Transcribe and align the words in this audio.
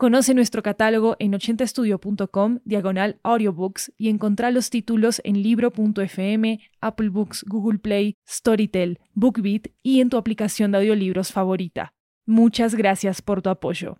Conoce 0.00 0.32
nuestro 0.32 0.62
catálogo 0.62 1.16
en 1.18 1.34
80estudio.com, 1.34 2.60
diagonal 2.64 3.20
audiobooks, 3.22 3.92
y 3.98 4.08
encontrá 4.08 4.50
los 4.50 4.70
títulos 4.70 5.20
en 5.24 5.42
libro.fm, 5.42 6.58
Apple 6.80 7.10
Books, 7.10 7.44
Google 7.46 7.78
Play, 7.78 8.16
Storytel, 8.26 8.98
BookBeat 9.12 9.66
y 9.82 10.00
en 10.00 10.08
tu 10.08 10.16
aplicación 10.16 10.72
de 10.72 10.78
audiolibros 10.78 11.32
favorita. 11.32 11.92
Muchas 12.24 12.74
gracias 12.74 13.20
por 13.20 13.42
tu 13.42 13.50
apoyo. 13.50 13.98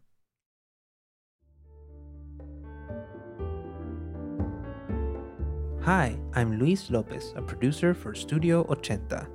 Hi, 5.85 6.17
I'm 6.35 6.59
Luis 6.59 6.91
Lopez, 6.91 7.35
a 7.37 7.43
producer 7.43 7.95
for 7.95 8.17
Studio 8.17 8.67
80. 8.71 9.29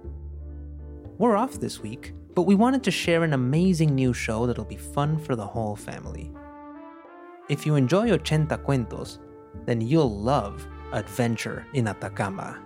We're 1.19 1.37
off 1.37 1.59
this 1.59 1.83
week, 1.83 2.15
but 2.33 2.47
we 2.47 2.55
wanted 2.55 2.81
to 2.81 2.89
share 2.89 3.23
an 3.23 3.33
amazing 3.33 3.93
new 3.93 4.15
show 4.15 4.47
that'll 4.47 4.65
be 4.65 4.77
fun 4.77 5.19
for 5.19 5.35
the 5.35 5.45
whole 5.45 5.75
family. 5.75 6.33
If 7.47 7.63
you 7.65 7.75
enjoy 7.75 8.09
Ochenta 8.09 8.57
Cuentos, 8.57 9.19
then 9.65 9.79
you'll 9.79 10.19
love 10.19 10.65
Adventure 10.93 11.67
in 11.73 11.87
Atacama. 11.87 12.59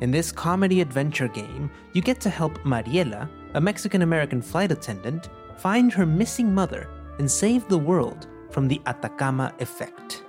In 0.00 0.12
this 0.12 0.30
comedy 0.30 0.80
adventure 0.80 1.26
game, 1.26 1.70
you 1.92 2.00
get 2.00 2.20
to 2.20 2.30
help 2.30 2.56
Mariela, 2.60 3.28
a 3.54 3.60
Mexican 3.60 4.02
American 4.02 4.40
flight 4.40 4.70
attendant, 4.70 5.28
find 5.56 5.92
her 5.92 6.06
missing 6.06 6.54
mother 6.54 6.88
and 7.18 7.28
save 7.28 7.66
the 7.68 7.78
world 7.78 8.28
from 8.50 8.68
the 8.68 8.80
Atacama 8.86 9.52
effect, 9.58 10.22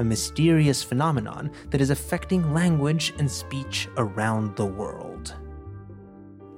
a 0.00 0.04
mysterious 0.04 0.82
phenomenon 0.82 1.50
that 1.70 1.80
is 1.80 1.90
affecting 1.90 2.52
language 2.52 3.14
and 3.18 3.30
speech 3.30 3.88
around 3.98 4.56
the 4.56 4.66
world. 4.66 5.36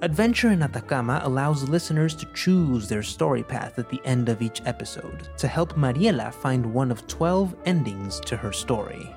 Adventure 0.01 0.51
in 0.51 0.63
Atacama 0.63 1.19
allows 1.25 1.67
listeners 1.67 2.15
to 2.15 2.25
choose 2.27 2.87
their 2.87 3.03
story 3.03 3.43
path 3.43 3.77
at 3.77 3.89
the 3.89 3.99
end 4.05 4.29
of 4.29 4.41
each 4.41 4.61
episode 4.65 5.27
to 5.37 5.45
help 5.45 5.73
Mariela 5.73 6.33
find 6.33 6.65
one 6.65 6.89
of 6.89 7.05
12 7.07 7.53
endings 7.65 8.21
to 8.21 8.37
her 8.37 8.53
story. 8.53 9.13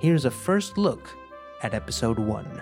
Here's 0.00 0.24
a 0.24 0.32
first 0.32 0.78
look 0.78 1.16
at 1.62 1.74
episode 1.74 2.18
1. 2.18 2.60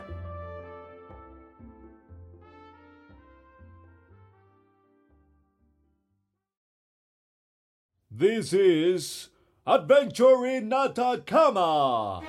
This 8.11 8.53
is 8.53 9.31
Adventure 9.67 10.45
in 10.45 10.71
Atacama! 10.71 12.21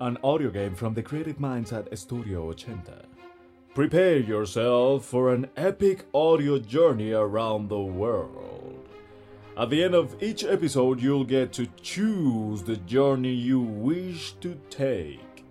An 0.00 0.16
audio 0.24 0.48
game 0.48 0.74
from 0.74 0.94
the 0.94 1.02
creative 1.02 1.38
minds 1.38 1.74
at 1.74 1.98
Studio 1.98 2.50
80. 2.50 3.17
Prepare 3.78 4.18
yourself 4.18 5.04
for 5.04 5.32
an 5.32 5.46
epic 5.56 6.06
audio 6.12 6.58
journey 6.58 7.12
around 7.12 7.68
the 7.68 7.78
world. 7.78 8.88
At 9.56 9.70
the 9.70 9.84
end 9.84 9.94
of 9.94 10.20
each 10.20 10.42
episode, 10.42 11.00
you'll 11.00 11.22
get 11.22 11.52
to 11.52 11.68
choose 11.80 12.64
the 12.64 12.76
journey 12.78 13.34
you 13.34 13.60
wish 13.60 14.32
to 14.40 14.58
take. 14.68 15.44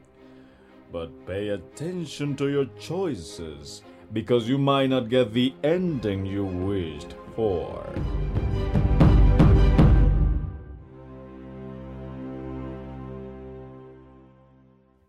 But 0.92 1.26
pay 1.26 1.48
attention 1.48 2.36
to 2.36 2.50
your 2.50 2.66
choices 2.78 3.82
because 4.12 4.50
you 4.50 4.58
might 4.58 4.88
not 4.88 5.08
get 5.08 5.32
the 5.32 5.54
ending 5.64 6.26
you 6.26 6.44
wished 6.44 7.16
for. 7.34 7.88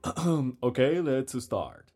okay, 0.62 1.00
let's 1.00 1.42
start. 1.42 1.88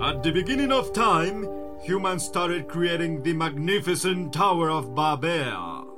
At 0.00 0.22
the 0.22 0.30
beginning 0.30 0.70
of 0.70 0.92
time, 0.92 1.48
humans 1.82 2.24
started 2.24 2.68
creating 2.68 3.20
the 3.24 3.32
magnificent 3.32 4.32
Tower 4.32 4.70
of 4.70 4.94
Babel. 4.94 5.92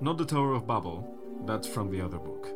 Not 0.00 0.18
the 0.18 0.24
Tower 0.24 0.54
of 0.54 0.66
Babel, 0.66 1.08
that's 1.46 1.68
from 1.68 1.92
the 1.92 2.00
other 2.00 2.18
book. 2.18 2.48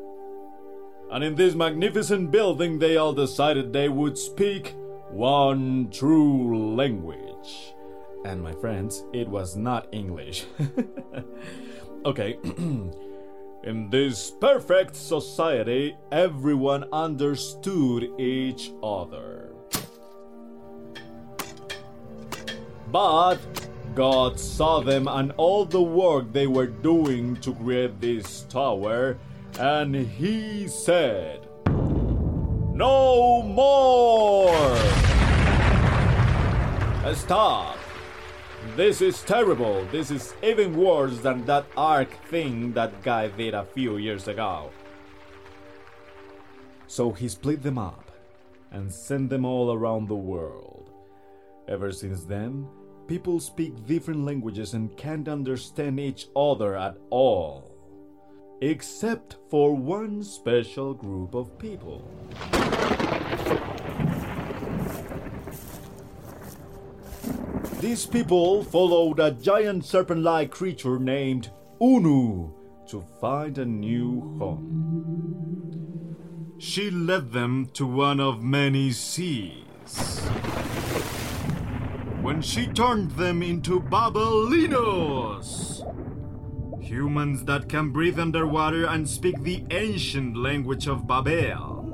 And 1.13 1.23
in 1.23 1.37
this 1.37 1.55
magnificent 1.55 2.33
building, 2.33 2.81
they 2.81 2.97
all 2.97 3.13
decided 3.13 3.73
they 3.73 3.89
would 3.89 4.19
speak 4.19 4.75
one 5.11 5.91
true 5.93 6.75
language. 6.75 7.75
And 8.25 8.43
my 8.43 8.53
friends, 8.55 9.05
it 9.13 9.29
was 9.29 9.55
not 9.55 9.87
English. 9.93 10.45
okay. 12.05 12.37
In 13.65 13.91
this 13.91 14.31
perfect 14.41 14.97
society, 14.97 15.97
everyone 16.13 16.85
understood 16.93 18.09
each 18.19 18.73
other. 18.83 19.58
But 22.91 23.39
God 23.95 24.39
saw 24.39 24.81
them 24.81 25.09
and 25.09 25.33
all 25.37 25.65
the 25.65 25.83
work 25.83 26.33
they 26.33 26.47
were 26.47 26.67
doing 26.67 27.37
to 27.37 27.53
create 27.55 28.01
this 28.01 28.43
tower, 28.45 29.19
and 29.59 29.95
He 29.95 30.69
said, 30.69 31.49
No 32.75 33.43
more! 33.43 34.77
Stop! 37.15 37.79
This 38.77 39.01
is 39.01 39.23
terrible. 39.23 39.85
This 39.91 40.11
is 40.11 40.35
even 40.43 40.77
worse 40.77 41.19
than 41.19 41.45
that 41.47 41.67
arc 41.77 42.13
thing 42.27 42.73
that 42.75 43.03
guy 43.03 43.29
did 43.29 43.55
a 43.55 43.65
few 43.65 43.97
years 43.97 44.29
ago. 44.29 44.71
So 46.87 47.13
he 47.13 47.29
split 47.29 47.63
them 47.63 47.79
up 47.79 48.11
and 48.71 48.93
sent 48.93 49.31
them 49.31 49.45
all 49.45 49.73
around 49.73 50.09
the 50.09 50.15
world. 50.15 50.91
Ever 51.67 51.93
since 51.93 52.25
then, 52.25 52.67
people 53.09 53.41
speak 53.41 53.87
different 53.87 54.25
languages 54.27 54.75
and 54.75 54.95
can't 54.97 55.29
understand 55.29 55.99
each 55.99 56.29
other 56.37 56.77
at 56.77 56.95
all. 57.09 57.75
Except 58.61 59.37
for 59.51 59.75
one 59.75 60.23
special 60.23 60.93
group 60.93 61.35
of 61.35 61.59
people. 61.59 62.05
These 67.81 68.05
people 68.07 68.63
followed 68.65 69.21
a 69.21 69.31
giant 69.31 69.85
serpent 69.87 70.23
like 70.23 70.51
creature 70.51 70.99
named 70.99 71.51
Unu 71.81 72.53
to 72.89 73.05
find 73.21 73.57
a 73.57 73.65
new 73.65 74.37
home. 74.39 74.97
She 76.59 76.91
led 76.91 77.33
them 77.33 77.71
to 77.75 77.87
one 77.87 78.21
of 78.21 78.43
many 78.43 78.91
seas. 78.91 80.29
When 82.29 82.43
she 82.43 82.67
turned 82.67 83.13
them 83.13 83.43
into 83.43 83.81
Babelinos, 83.81 85.81
humans 86.79 87.47
that 87.47 87.71
can 87.71 87.89
breathe 87.89 88.19
underwater 88.19 88.85
and 88.85 89.09
speak 89.09 89.43
the 89.43 89.65
ancient 89.71 90.37
language 90.37 90.87
of 90.87 91.07
Babel. 91.07 91.87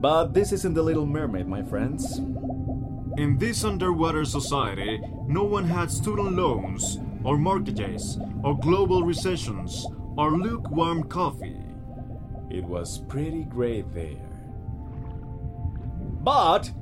But 0.00 0.32
this 0.32 0.52
isn't 0.52 0.74
the 0.74 0.84
Little 0.84 1.06
Mermaid, 1.06 1.48
my 1.48 1.64
friends. 1.64 2.18
In 3.18 3.36
this 3.36 3.64
underwater 3.64 4.24
society, 4.24 5.00
no 5.26 5.42
one 5.42 5.64
had 5.64 5.90
student 5.90 6.36
loans, 6.36 7.00
or 7.24 7.36
mortgages, 7.36 8.16
or 8.44 8.56
global 8.56 9.02
recessions, 9.02 9.84
or 10.16 10.38
lukewarm 10.38 11.02
coffee. 11.02 11.64
It 12.48 12.62
was 12.62 13.00
pretty 13.08 13.42
great 13.42 13.92
there. 13.92 14.25
But 16.26 16.72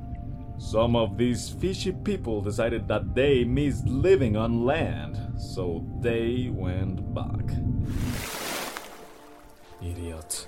some 0.57 0.95
of 0.95 1.19
these 1.19 1.49
fishy 1.49 1.91
people 1.91 2.41
decided 2.41 2.87
that 2.87 3.13
they 3.13 3.43
missed 3.43 3.85
living 3.85 4.35
on 4.35 4.65
land, 4.65 5.19
so 5.39 5.85
they 6.01 6.49
went 6.51 7.13
back. 7.13 7.53
Idiot. 9.83 10.47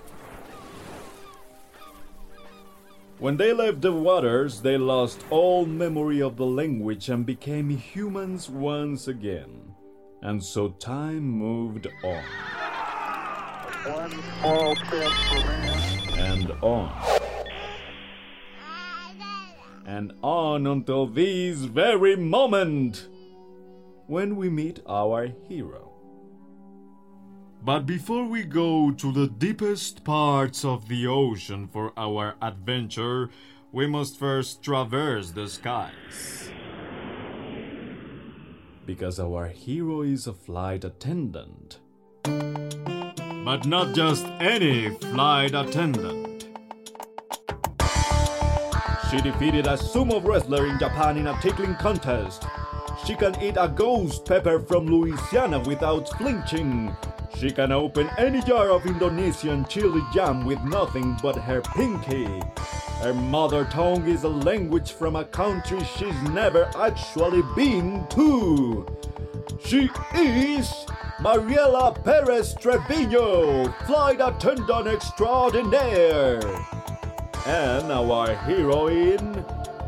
When 3.19 3.37
they 3.37 3.53
left 3.53 3.81
the 3.81 3.93
waters, 3.93 4.61
they 4.61 4.79
lost 4.79 5.23
all 5.29 5.67
memory 5.67 6.19
of 6.19 6.35
the 6.37 6.47
language 6.47 7.07
and 7.09 7.23
became 7.23 7.69
humans 7.69 8.49
once 8.49 9.07
again. 9.07 9.75
And 10.23 10.43
so 10.43 10.69
time 10.69 11.21
moved 11.21 11.85
on. 12.03 12.23
One 13.93 14.11
small 14.39 14.75
step 14.75 15.11
for 15.11 15.45
man. 15.45 16.17
And 16.17 16.51
on. 16.63 17.16
And 19.87 20.11
on 20.21 20.67
until 20.67 21.07
this 21.07 21.59
very 21.59 22.17
moment 22.17 23.07
when 24.05 24.35
we 24.35 24.49
meet 24.49 24.81
our 24.85 25.27
hero. 25.47 25.93
But 27.63 27.85
before 27.85 28.25
we 28.25 28.43
go 28.43 28.91
to 28.91 29.11
the 29.11 29.27
deepest 29.27 30.03
parts 30.03 30.63
of 30.65 30.87
the 30.89 31.07
ocean 31.07 31.67
for 31.67 31.93
our 31.97 32.35
adventure, 32.41 33.29
we 33.71 33.87
must 33.87 34.19
first 34.19 34.61
traverse 34.61 35.31
the 35.31 35.47
skies. 35.47 36.49
Because 38.85 39.19
our 39.19 39.47
hero 39.47 40.01
is 40.01 40.27
a 40.27 40.33
flight 40.33 40.83
attendant. 40.83 41.79
But 42.23 43.65
not 43.65 43.95
just 43.95 44.25
any 44.39 44.89
flight 44.89 45.55
attendant. 45.55 46.26
She 49.09 49.21
defeated 49.21 49.67
a 49.67 49.77
sumo 49.77 50.21
wrestler 50.21 50.67
in 50.67 50.77
Japan 50.77 51.15
in 51.15 51.27
a 51.27 51.41
tickling 51.41 51.75
contest. 51.75 52.45
She 53.05 53.15
can 53.15 53.41
eat 53.41 53.55
a 53.57 53.69
ghost 53.69 54.25
pepper 54.25 54.59
from 54.59 54.85
Louisiana 54.85 55.59
without 55.59 56.09
flinching. 56.17 56.93
She 57.37 57.51
can 57.51 57.71
open 57.71 58.09
any 58.17 58.41
jar 58.41 58.69
of 58.69 58.85
Indonesian 58.85 59.63
chili 59.65 60.01
jam 60.13 60.45
with 60.45 60.61
nothing 60.63 61.15
but 61.21 61.37
her 61.37 61.61
pinky. 61.61 62.27
Her 62.99 63.13
mother 63.13 63.63
tongue 63.63 64.05
is 64.07 64.23
a 64.23 64.29
language 64.29 64.91
from 64.91 65.15
a 65.15 65.23
country 65.23 65.81
she's 65.97 66.21
never 66.23 66.69
actually 66.75 67.43
been 67.55 68.05
to. 68.09 68.85
She 69.63 69.89
is 70.15 70.69
Mariela 71.19 72.03
Perez 72.03 72.55
Trevino, 72.55 73.71
flight 73.85 74.19
attendant 74.19 74.87
extraordinaire. 74.87 76.41
And 77.47 77.91
our 77.93 78.35
heroine, 78.35 79.45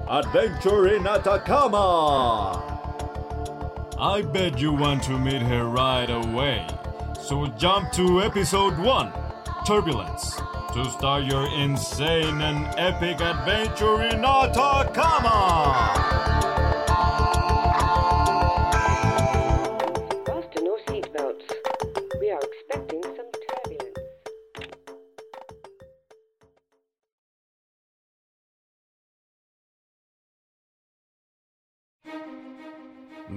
Adventure 0.08 0.96
in 0.96 1.06
Atacama. 1.06 2.64
I 4.00 4.22
bet 4.22 4.58
you 4.58 4.72
want 4.72 5.04
to 5.04 5.20
meet 5.20 5.42
her 5.42 5.66
right 5.66 6.10
away. 6.10 6.66
So 7.20 7.48
jump 7.58 7.92
to 7.92 8.22
episode 8.22 8.78
1 8.80 9.12
Turbulence 9.68 10.40
to 10.74 10.90
start 10.90 11.26
your 11.26 11.54
insane 11.54 12.40
and 12.42 12.66
epic 12.80 13.20
adventure 13.20 14.04
in 14.04 14.24
Atacama. 14.24 15.60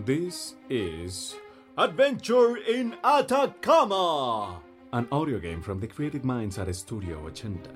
This 0.04 0.56
is 0.68 1.36
Adventure 1.78 2.56
in 2.56 2.96
Atacama, 3.04 4.60
an 4.92 5.06
audio 5.12 5.38
game 5.38 5.62
from 5.62 5.78
the 5.78 5.86
creative 5.86 6.24
minds 6.24 6.58
at 6.58 6.74
Studio 6.74 7.30
Ochenta. 7.30 7.70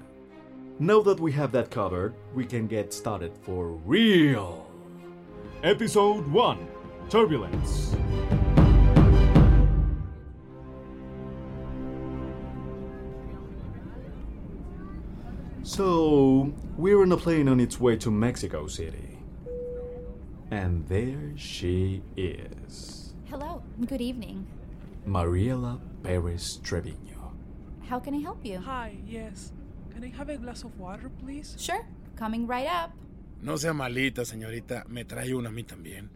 Now 0.80 1.02
that 1.02 1.20
we 1.20 1.30
have 1.32 1.52
that 1.52 1.70
covered, 1.70 2.14
we 2.34 2.44
can 2.44 2.66
get 2.66 2.92
started 2.92 3.32
for 3.42 3.68
real. 3.68 4.68
Episode 5.62 6.26
1 6.26 6.68
Turbulence. 7.08 7.94
So, 15.62 16.52
we're 16.76 17.02
on 17.02 17.12
a 17.12 17.16
plane 17.16 17.48
on 17.48 17.60
its 17.60 17.78
way 17.78 17.96
to 17.98 18.10
Mexico 18.10 18.66
City. 18.66 19.16
And 20.50 20.86
there 20.88 21.32
she 21.36 22.02
is. 22.16 23.14
Hello, 23.28 23.62
good 23.86 24.00
evening. 24.00 24.46
Mariela 25.06 25.80
Perez 26.02 26.60
Trevino. 26.62 27.32
How 27.88 27.98
can 27.98 28.14
I 28.14 28.18
help 28.18 28.44
you? 28.44 28.58
Hi, 28.58 28.96
yes. 29.06 29.52
Can 29.92 30.04
I 30.04 30.08
have 30.16 30.28
a 30.28 30.36
glass 30.36 30.62
of 30.62 30.78
water, 30.78 31.10
please? 31.24 31.56
Sure, 31.58 31.84
coming 32.16 32.46
right 32.46 32.68
up. 32.68 32.92
No 33.42 33.56
sea 33.56 33.72
malita, 33.72 34.24
señorita. 34.24 34.86
Me 34.88 35.04
trae 35.04 35.34
una 35.34 35.48
a 35.48 35.52
mí 35.52 35.64
también. 35.64 36.10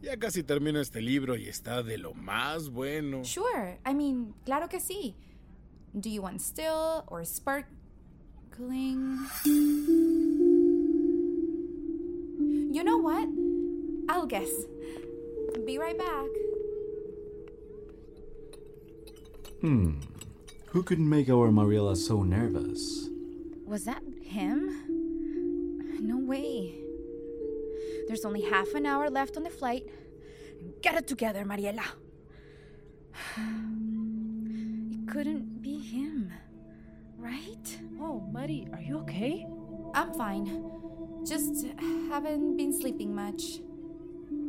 Ya 0.00 0.16
casi 0.16 0.42
termino 0.42 0.80
este 0.80 1.00
libro 1.02 1.36
y 1.36 1.46
está 1.46 1.82
de 1.82 1.98
lo 1.98 2.14
más 2.14 2.70
bueno. 2.70 3.24
Sure, 3.24 3.78
I 3.84 3.92
mean, 3.94 4.34
claro 4.44 4.68
que 4.68 4.80
sí. 4.80 5.14
Do 5.92 6.08
you 6.08 6.22
want 6.22 6.40
still 6.40 7.04
or 7.08 7.24
sparkling? 7.24 7.66
You 12.72 12.84
know 12.84 12.98
what? 12.98 13.26
I'll 14.08 14.26
guess. 14.26 14.50
Be 15.64 15.78
right 15.78 15.98
back. 15.98 16.28
Hmm. 19.60 19.98
Who 20.66 20.82
could 20.82 21.00
make 21.00 21.28
our 21.28 21.48
Mariela 21.48 21.96
so 21.96 22.22
nervous? 22.22 23.08
Was 23.64 23.84
that 23.84 24.02
him? 24.22 24.84
No 26.00 26.18
way. 26.18 26.74
There's 28.06 28.24
only 28.24 28.42
half 28.42 28.74
an 28.74 28.86
hour 28.86 29.10
left 29.10 29.36
on 29.36 29.42
the 29.42 29.50
flight. 29.50 29.84
Get 30.82 30.94
it 30.94 31.06
together, 31.06 31.44
Mariela. 31.44 31.84
It 35.06 35.12
couldn't 35.12 35.62
be 35.62 35.78
him, 35.78 36.32
right? 37.16 37.78
Oh, 38.00 38.20
Mari, 38.32 38.68
are 38.72 38.80
you 38.80 38.98
okay? 38.98 39.46
I'm 39.94 40.12
fine. 40.14 40.46
Just 41.24 41.66
haven't 42.10 42.56
been 42.56 42.78
sleeping 42.78 43.14
much. 43.14 43.60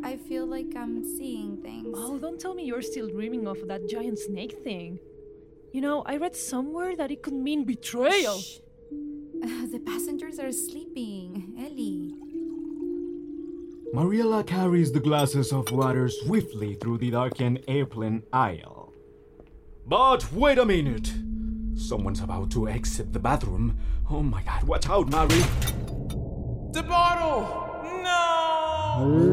I 0.07 0.15
feel 0.15 0.45
like 0.45 0.74
I'm 0.74 1.04
seeing 1.04 1.57
things. 1.57 1.94
Oh, 1.94 2.18
don't 2.18 2.39
tell 2.39 2.54
me 2.54 2.63
you're 2.63 2.81
still 2.81 3.09
dreaming 3.09 3.45
of 3.45 3.68
that 3.68 3.89
giant 3.89 4.18
snake 4.18 4.63
thing. 4.63 5.00
You 5.74 5.81
know, 5.81 6.01
I 6.06 6.15
read 6.15 6.33
somewhere 6.33 6.95
that 6.95 7.12
it 7.12 7.21
could 7.21 7.33
mean 7.33 7.65
betrayal. 7.65 8.39
Shh. 8.39 8.59
Uh, 9.44 9.65
the 9.69 9.81
passengers 9.86 10.39
are 10.39 10.54
sleeping. 10.54 11.56
Ellie. 11.59 12.15
Mariela 13.94 14.48
carries 14.48 14.94
the 14.94 15.01
glasses 15.01 15.51
of 15.51 15.69
water 15.71 16.07
swiftly 16.07 16.75
through 16.75 17.00
the 17.00 17.12
darkened 17.12 17.65
airplane 17.68 18.24
aisle. 18.31 18.94
But 19.86 20.31
wait 20.31 20.57
a 20.57 20.65
minute! 20.65 21.12
Someone's 21.75 22.21
about 22.21 22.50
to 22.51 22.69
exit 22.69 23.12
the 23.12 23.19
bathroom. 23.19 23.77
Oh 24.10 24.24
my 24.24 24.42
god, 24.44 24.63
watch 24.63 24.88
out, 24.88 25.10
Mari! 25.10 25.44
The 26.71 26.83
bottle! 26.88 27.68
No! 28.03 29.26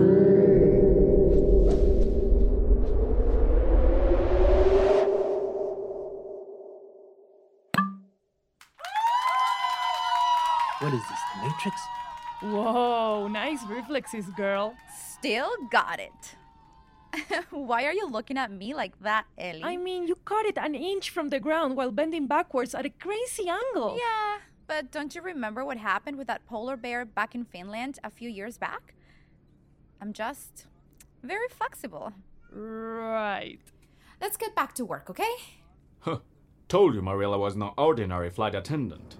Is 10.94 11.02
this, 11.08 11.18
the 11.34 11.48
Matrix? 11.48 11.80
Whoa, 12.42 13.28
nice 13.28 13.62
reflexes, 13.66 14.26
girl. 14.36 14.74
Still 15.18 15.50
got 15.70 15.98
it. 16.00 16.36
Why 17.50 17.84
are 17.84 17.92
you 17.92 18.08
looking 18.08 18.38
at 18.38 18.50
me 18.50 18.74
like 18.74 18.98
that, 19.02 19.24
Ellie? 19.38 19.62
I 19.62 19.76
mean, 19.76 20.06
you 20.06 20.16
caught 20.24 20.46
it 20.46 20.58
an 20.58 20.74
inch 20.74 21.10
from 21.10 21.28
the 21.28 21.40
ground 21.40 21.76
while 21.76 21.90
bending 21.90 22.26
backwards 22.26 22.74
at 22.74 22.84
a 22.84 22.90
crazy 22.90 23.48
angle. 23.48 23.96
Yeah, 23.96 24.38
but 24.66 24.90
don't 24.90 25.14
you 25.14 25.22
remember 25.22 25.64
what 25.64 25.78
happened 25.78 26.18
with 26.18 26.26
that 26.26 26.44
polar 26.46 26.76
bear 26.76 27.04
back 27.04 27.34
in 27.34 27.44
Finland 27.44 27.98
a 28.04 28.10
few 28.10 28.28
years 28.28 28.58
back? 28.58 28.94
I'm 30.00 30.12
just 30.12 30.66
very 31.22 31.48
flexible. 31.48 32.12
Right. 32.52 33.60
Let's 34.20 34.36
get 34.36 34.54
back 34.54 34.74
to 34.74 34.84
work, 34.84 35.08
okay? 35.10 35.34
Huh. 36.00 36.18
Told 36.68 36.94
you 36.94 37.02
Mariela 37.02 37.38
was 37.38 37.56
no 37.56 37.74
ordinary 37.76 38.30
flight 38.30 38.54
attendant. 38.54 39.16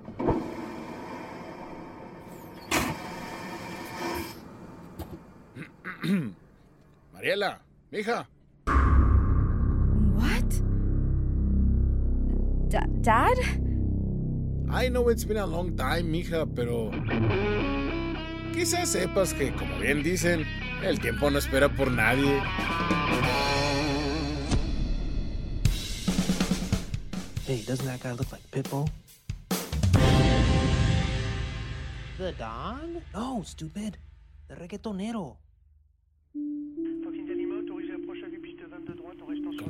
Mariela, 7.15 7.59
mija. 7.91 8.27
What? 10.15 10.51
Da- 12.69 12.87
Dad? 13.01 13.39
I 14.71 14.89
know 14.89 15.09
it's 15.09 15.25
been 15.25 15.39
a 15.39 15.47
long 15.47 15.77
time, 15.77 16.03
mija, 16.11 16.47
pero. 16.55 16.91
Quizás 18.53 18.89
sepas 18.91 19.33
que, 19.35 19.53
como 19.55 19.79
bien 19.79 20.03
dicen, 20.03 20.45
el 20.83 21.01
tiempo 21.01 21.31
no 21.31 21.39
espera 21.39 21.69
por 21.69 21.91
nadie. 21.91 22.41
Hey, 27.47 27.63
doesn't 27.67 27.87
that 27.87 28.01
guy 28.01 28.13
look 28.13 28.31
like 28.33 28.43
Pitbull? 28.51 28.89
The 32.19 32.33
Don? 32.39 33.03
No, 33.13 33.43
stupid. 33.45 33.99
The 34.49 34.55
reggaetonero. 34.57 35.37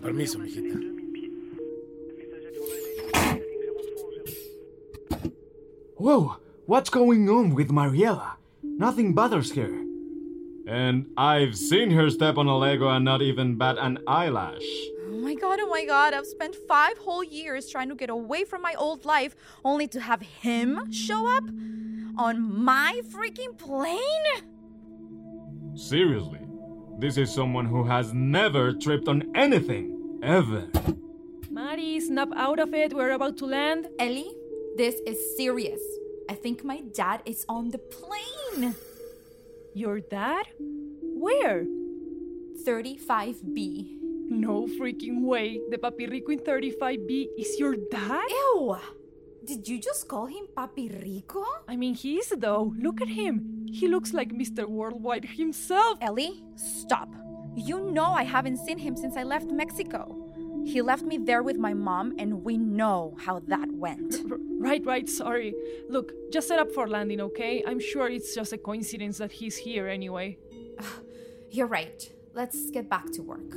Permiso, 0.04 0.38
mijita. 0.38 0.78
Whoa! 5.96 6.37
What's 6.66 6.90
going 6.90 7.28
on 7.30 7.54
with 7.54 7.70
Mariela? 7.70 8.37
Nothing 8.62 9.14
bothers 9.14 9.52
her. 9.54 9.80
And 10.66 11.06
I've 11.16 11.56
seen 11.56 11.90
her 11.92 12.11
step 12.11 12.37
on 12.37 12.46
a 12.46 12.56
Lego 12.56 12.88
and 12.88 13.04
not 13.04 13.23
even 13.23 13.56
bat 13.56 13.76
an 13.78 13.99
eyelash. 14.06 14.68
Oh 15.08 15.20
my 15.23 15.34
god, 15.34 15.58
oh 15.62 15.68
my 15.68 15.87
god, 15.87 16.12
I've 16.12 16.26
spent 16.26 16.54
five 16.68 16.99
whole 16.99 17.25
years 17.25 17.70
trying 17.70 17.88
to 17.88 17.94
get 17.94 18.11
away 18.11 18.44
from 18.44 18.61
my 18.61 18.75
old 18.75 19.06
life 19.06 19.34
only 19.64 19.88
to 19.88 20.00
have 20.00 20.20
him 20.20 20.92
show 20.92 21.26
up 21.34 21.44
on 22.18 22.64
my 22.64 23.00
freaking 23.08 23.56
plane? 23.56 24.26
Seriously, 25.75 26.43
this 26.98 27.16
is 27.16 27.32
someone 27.32 27.66
who 27.66 27.84
has 27.84 28.12
never 28.12 28.72
tripped 28.72 29.08
on 29.08 29.30
anything, 29.34 30.18
ever. 30.22 30.68
Mari, 31.50 32.00
snap 32.00 32.28
out 32.36 32.58
of 32.58 32.74
it. 32.74 32.92
We're 32.92 33.12
about 33.12 33.36
to 33.38 33.46
land. 33.46 33.88
Ellie, 33.98 34.32
this 34.76 34.96
is 35.06 35.36
serious. 35.36 35.80
I 36.28 36.34
think 36.34 36.64
my 36.64 36.80
dad 36.80 37.22
is 37.26 37.44
on 37.48 37.70
the 37.70 37.78
plane. 37.78 38.74
Your 39.74 40.00
dad? 40.00 40.46
Where? 40.58 41.64
35B. 42.66 43.98
No 44.30 44.66
freaking 44.66 45.22
way. 45.22 45.60
The 45.70 45.78
Papi 45.78 46.10
Rico 46.10 46.32
in 46.32 46.38
35B 46.38 47.28
is 47.38 47.58
your 47.58 47.76
dad? 47.90 48.24
Ew! 48.28 48.76
Did 49.44 49.68
you 49.68 49.78
just 49.78 50.08
call 50.08 50.26
him 50.26 50.46
Papi 50.56 50.88
Rico? 51.02 51.44
I 51.68 51.76
mean, 51.76 51.94
he 51.94 52.16
is 52.16 52.32
though. 52.38 52.72
Look 52.78 53.02
at 53.02 53.08
him. 53.08 53.53
He 53.75 53.88
looks 53.88 54.14
like 54.14 54.33
Mr. 54.33 54.69
Worldwide 54.69 55.25
himself. 55.25 55.99
Ellie, 56.00 56.45
stop. 56.54 57.09
You 57.57 57.90
know 57.90 58.12
I 58.12 58.23
haven't 58.23 58.59
seen 58.59 58.78
him 58.78 58.95
since 58.95 59.16
I 59.16 59.25
left 59.25 59.50
Mexico. 59.50 60.31
He 60.64 60.81
left 60.81 61.02
me 61.02 61.19
there 61.19 61.43
with 61.43 61.57
my 61.59 61.75
mom, 61.75 62.14
and 62.16 62.45
we 62.45 62.57
know 62.57 63.16
how 63.19 63.40
that 63.49 63.69
went. 63.73 64.14
R- 64.31 64.38
right, 64.61 64.87
right, 64.87 65.09
sorry. 65.09 65.54
Look, 65.88 66.12
just 66.33 66.47
set 66.47 66.61
up 66.61 66.71
for 66.71 66.87
landing, 66.87 67.21
okay? 67.21 67.64
I'm 67.66 67.81
sure 67.81 68.09
it's 68.09 68.33
just 68.33 68.52
a 68.52 68.59
coincidence 68.59 69.19
that 69.19 69.33
he's 69.33 69.57
here 69.57 69.88
anyway. 69.88 70.38
You're 71.50 71.66
right. 71.66 72.00
Let's 72.33 72.71
get 72.71 72.88
back 72.88 73.11
to 73.14 73.23
work. 73.23 73.57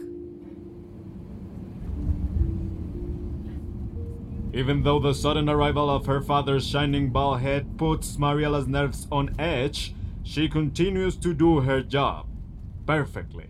Even 4.52 4.82
though 4.82 5.00
the 5.00 5.14
sudden 5.14 5.48
arrival 5.48 5.92
of 5.92 6.08
her 6.08 6.22
father's 6.22 6.66
shining 6.66 7.12
bald 7.12 7.42
head 7.42 7.78
puts 7.78 8.18
Mariela's 8.18 8.68
nerves 8.68 9.06
on 9.12 9.36
edge, 9.38 9.94
she 10.28 10.50
continues 10.50 11.16
to 11.16 11.34
do 11.34 11.62
her 11.62 11.82
job 11.82 12.26
perfectly. 12.86 13.48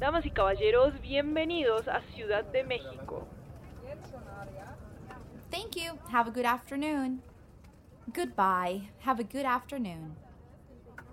Damas 0.00 0.26
y 0.26 0.30
caballeros, 0.30 1.00
bienvenidos 1.00 1.86
a 1.86 2.02
Ciudad 2.12 2.44
de 2.52 2.64
México. 2.64 3.26
Thank 5.50 5.76
you. 5.76 5.98
Have 6.10 6.26
a 6.26 6.30
good 6.32 6.44
afternoon. 6.44 7.22
Goodbye. 8.12 8.88
Have 9.00 9.20
a 9.20 9.24
good 9.24 9.44
afternoon. 9.44 10.16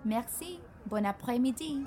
Merci. 0.04 0.60
Bon 0.86 1.04
après-midi. 1.04 1.86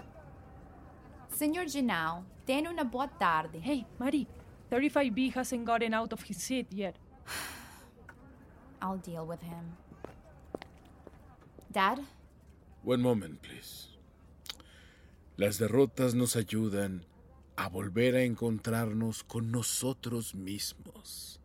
Señor 1.34 1.68
Genao, 1.68 2.24
ten 2.46 2.68
una 2.68 2.86
boa 2.86 3.10
tarde. 3.20 3.60
Hey, 3.62 3.86
Marie, 4.00 4.28
35B 4.72 5.34
hasn't 5.34 5.66
gotten 5.66 5.94
out 5.94 6.14
of 6.14 6.22
his 6.24 6.38
seat 6.38 6.68
yet. 6.72 6.96
I'll 8.82 8.98
deal 8.98 9.26
with 9.26 9.42
him. 9.42 9.78
Dad, 11.72 12.02
One 12.84 13.02
moment, 13.02 13.42
please. 13.42 13.90
Las 15.38 15.60
derrotas 15.60 16.16
nos 16.16 16.36
ayudan 16.36 17.06
a 17.56 17.70
volver 17.70 18.16
a 18.16 18.24
encontrarnos 18.24 19.24
con 19.24 19.52
nosotros 19.52 20.34
mismos. 20.34 21.40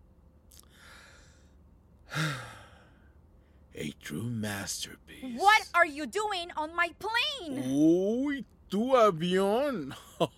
A 3.78 3.92
true 4.02 4.22
masterpiece. 4.22 5.38
what 5.38 5.68
are 5.74 5.84
you 5.84 6.06
doing 6.06 6.50
on 6.56 6.74
my 6.74 6.88
plane? 6.98 7.62
Uy, 7.68 8.42
tu 8.70 8.96
avión. 8.96 9.94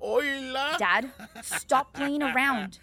Hola. 0.00 0.76
Dad, 0.76 1.12
stop 1.42 1.92
playing 1.92 2.22
around. 2.24 2.80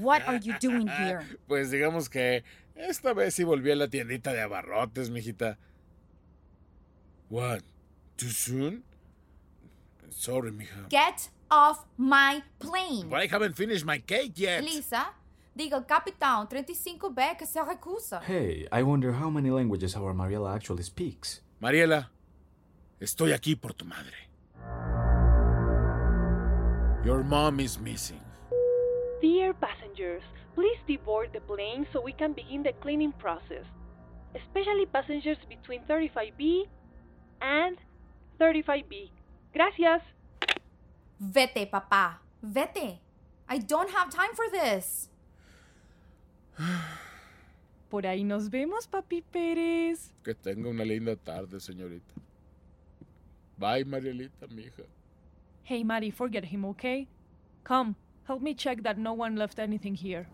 What 0.00 0.26
are 0.26 0.38
you 0.38 0.54
doing 0.58 0.86
here? 0.86 1.22
Pues 1.46 1.70
digamos 1.70 2.08
que 2.08 2.44
esta 2.74 3.12
vez 3.12 3.34
sí 3.34 3.44
volví 3.44 3.70
a 3.70 3.76
la 3.76 3.88
tiendita 3.88 4.32
de 4.32 4.40
abarrotes, 4.40 5.10
mijita. 5.10 5.58
What? 7.32 7.62
Too 8.18 8.28
soon? 8.28 8.82
Sorry, 10.10 10.50
mija. 10.50 10.90
Get 10.90 11.30
off 11.50 11.86
my 11.96 12.42
plane. 12.58 13.08
But 13.08 13.20
I 13.20 13.26
haven't 13.26 13.56
finished 13.56 13.86
my 13.86 14.00
cake 14.04 14.34
yet. 14.36 14.62
Lisa, 14.62 15.06
diga 15.56 15.76
al 15.76 15.86
capitão 15.86 16.46
35B 16.46 17.38
que 17.38 17.46
se 17.46 17.58
recusa. 17.62 18.20
Hey, 18.20 18.68
I 18.70 18.82
wonder 18.82 19.12
how 19.12 19.30
many 19.30 19.50
languages 19.50 19.96
our 19.96 20.12
Mariela 20.12 20.54
actually 20.54 20.82
speaks. 20.82 21.40
Mariela, 21.58 22.10
estoy 23.00 23.32
aquí 23.32 23.58
por 23.58 23.72
tu 23.72 23.86
madre. 23.86 24.28
Your 27.02 27.24
mom 27.24 27.60
is 27.60 27.78
missing. 27.78 28.20
Dear 29.22 29.54
passengers, 29.54 30.22
please 30.54 30.78
deboard 30.86 31.32
the 31.32 31.40
plane 31.40 31.86
so 31.94 32.02
we 32.02 32.12
can 32.12 32.34
begin 32.34 32.62
the 32.62 32.74
cleaning 32.82 33.12
process, 33.12 33.64
especially 34.34 34.84
passengers 34.84 35.38
between 35.48 35.80
35B 35.88 36.68
and 37.42 37.76
35B. 38.38 39.10
Gracias. 39.52 40.02
Vete, 41.20 41.66
papá. 41.66 42.20
Vete. 42.42 43.00
I 43.48 43.58
don't 43.58 43.90
have 43.90 44.10
time 44.10 44.34
for 44.34 44.48
this. 44.50 45.10
Por 47.90 48.06
ahí 48.06 48.24
nos 48.24 48.48
vemos, 48.48 48.86
Papi 48.86 49.20
Pérez. 49.20 50.14
Que 50.24 50.34
tenga 50.34 50.70
una 50.70 50.84
linda 50.84 51.14
tarde, 51.16 51.60
señorita. 51.60 52.14
Bye, 53.58 53.84
Marielita, 53.84 54.46
mija. 54.48 54.84
Hey, 55.64 55.84
Mari, 55.84 56.10
forget 56.10 56.44
him, 56.46 56.64
okay? 56.64 57.06
Come, 57.64 57.94
help 58.26 58.40
me 58.40 58.54
check 58.54 58.82
that 58.82 58.96
no 58.98 59.12
one 59.12 59.36
left 59.36 59.58
anything 59.58 59.94
here. 59.94 60.26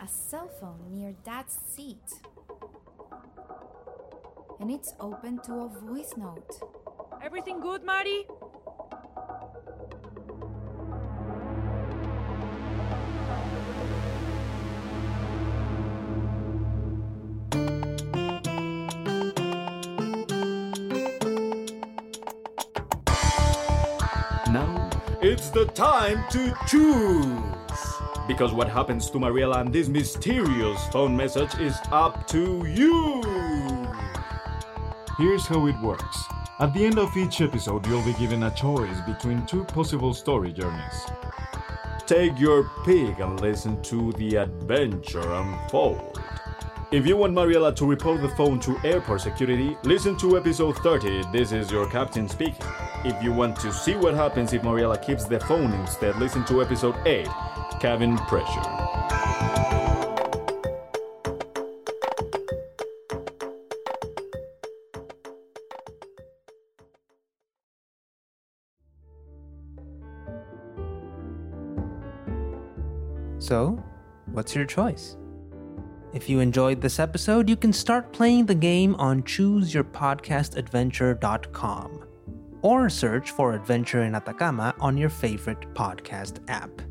A 0.00 0.08
cell 0.08 0.48
phone 0.48 0.80
near 0.90 1.14
dad's 1.24 1.58
seat. 1.68 2.22
And 4.60 4.70
it's 4.70 4.92
open 5.00 5.38
to 5.46 5.54
a 5.54 5.68
voice 5.68 6.12
note. 6.18 6.60
Everything 7.22 7.60
good, 7.60 7.82
Mari? 7.82 8.26
Now, 24.52 24.90
It's 25.22 25.48
the 25.48 25.64
time 25.74 26.22
to 26.32 26.54
choose! 26.66 27.28
Because 28.28 28.52
what 28.52 28.68
happens 28.68 29.10
to 29.10 29.18
Mariela 29.18 29.62
and 29.62 29.72
this 29.72 29.88
mysterious 29.88 30.86
phone 30.88 31.16
message 31.16 31.54
is 31.58 31.78
up 31.90 32.26
to 32.28 32.66
you! 32.66 33.29
Here's 35.20 35.46
how 35.46 35.66
it 35.66 35.78
works. 35.82 36.24
At 36.60 36.72
the 36.72 36.82
end 36.82 36.98
of 36.98 37.14
each 37.14 37.42
episode, 37.42 37.86
you'll 37.86 38.02
be 38.02 38.14
given 38.14 38.44
a 38.44 38.50
choice 38.52 39.02
between 39.02 39.44
two 39.44 39.64
possible 39.64 40.14
story 40.14 40.50
journeys. 40.50 41.04
Take 42.06 42.40
your 42.40 42.70
pick 42.86 43.18
and 43.18 43.38
listen 43.38 43.82
to 43.82 44.12
the 44.12 44.36
adventure 44.36 45.20
unfold. 45.20 46.18
If 46.90 47.06
you 47.06 47.18
want 47.18 47.34
Mariela 47.34 47.76
to 47.76 47.84
report 47.84 48.22
the 48.22 48.30
phone 48.30 48.60
to 48.60 48.78
airport 48.82 49.20
security, 49.20 49.76
listen 49.82 50.16
to 50.20 50.38
episode 50.38 50.78
30. 50.78 51.24
This 51.30 51.52
is 51.52 51.70
your 51.70 51.86
captain 51.90 52.26
speaking. 52.26 52.66
If 53.04 53.22
you 53.22 53.30
want 53.30 53.56
to 53.60 53.74
see 53.74 53.96
what 53.96 54.14
happens 54.14 54.54
if 54.54 54.62
Mariela 54.62 55.04
keeps 55.04 55.26
the 55.26 55.40
phone 55.40 55.70
instead, 55.74 56.16
listen 56.16 56.46
to 56.46 56.62
episode 56.62 56.96
8 57.06 57.28
Cabin 57.78 58.16
Pressure. 58.16 58.89
So, 73.40 73.82
what's 74.26 74.54
your 74.54 74.66
choice? 74.66 75.16
If 76.12 76.28
you 76.28 76.40
enjoyed 76.40 76.82
this 76.82 76.98
episode, 76.98 77.48
you 77.48 77.56
can 77.56 77.72
start 77.72 78.12
playing 78.12 78.44
the 78.46 78.54
game 78.54 78.94
on 78.96 79.22
chooseyourpodcastadventure.com 79.22 82.04
or 82.62 82.90
search 82.90 83.30
for 83.30 83.54
Adventure 83.54 84.02
in 84.02 84.14
Atacama 84.14 84.74
on 84.78 84.98
your 84.98 85.08
favorite 85.08 85.72
podcast 85.72 86.40
app. 86.48 86.82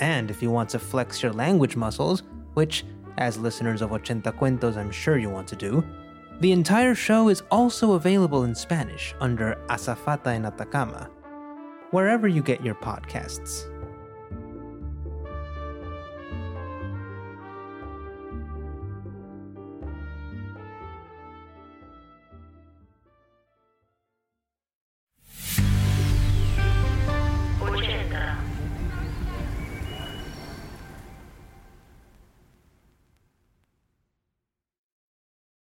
And 0.00 0.30
if 0.30 0.40
you 0.42 0.50
want 0.50 0.70
to 0.70 0.78
flex 0.78 1.22
your 1.22 1.34
language 1.34 1.76
muscles, 1.76 2.22
which, 2.54 2.86
as 3.18 3.36
listeners 3.36 3.82
of 3.82 3.90
Ochenta 3.90 4.34
Cuentos, 4.34 4.78
I'm 4.78 4.90
sure 4.90 5.18
you 5.18 5.28
want 5.28 5.48
to 5.48 5.56
do, 5.56 5.84
the 6.40 6.52
entire 6.52 6.94
show 6.94 7.28
is 7.28 7.42
also 7.50 7.92
available 7.92 8.44
in 8.44 8.54
Spanish 8.54 9.14
under 9.20 9.62
Azafata 9.68 10.28
en 10.28 10.46
Atacama, 10.46 11.10
wherever 11.90 12.26
you 12.26 12.42
get 12.42 12.64
your 12.64 12.76
podcasts. 12.76 13.68